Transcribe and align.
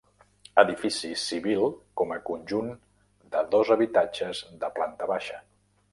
Edifici 0.61 1.11
civil 1.23 1.65
com 2.01 2.15
a 2.15 2.19
conjunt 2.29 2.73
de 3.37 3.47
dos 3.55 3.73
habitatges 3.77 4.45
de 4.65 4.75
planta 4.79 5.11
baixa. 5.17 5.39